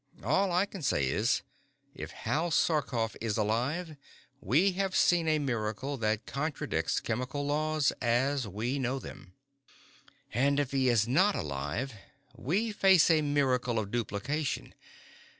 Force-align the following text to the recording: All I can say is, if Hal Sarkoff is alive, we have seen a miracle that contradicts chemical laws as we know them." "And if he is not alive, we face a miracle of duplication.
All 0.23 0.51
I 0.51 0.65
can 0.65 0.81
say 0.81 1.05
is, 1.05 1.43
if 1.93 2.09
Hal 2.09 2.49
Sarkoff 2.49 3.15
is 3.21 3.37
alive, 3.37 3.97
we 4.39 4.71
have 4.71 4.95
seen 4.95 5.27
a 5.27 5.37
miracle 5.37 5.95
that 5.97 6.25
contradicts 6.25 6.99
chemical 6.99 7.45
laws 7.45 7.93
as 8.01 8.47
we 8.47 8.79
know 8.79 8.97
them." 8.97 9.35
"And 10.33 10.59
if 10.59 10.71
he 10.71 10.89
is 10.89 11.07
not 11.07 11.35
alive, 11.35 11.93
we 12.35 12.71
face 12.71 13.11
a 13.11 13.21
miracle 13.21 13.77
of 13.77 13.91
duplication. 13.91 14.73